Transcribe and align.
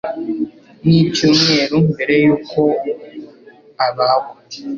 nicyumweru 0.85 1.75
mbere 1.91 2.15
y'uko 2.23 2.59
abagwa 3.85 4.33